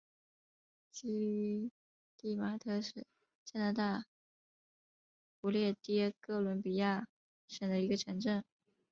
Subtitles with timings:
[0.91, 1.71] 基
[2.17, 3.05] 蒂马特是
[3.45, 4.05] 加拿大
[5.39, 7.05] 不列颠哥伦比亚
[7.47, 8.43] 省的一个城镇。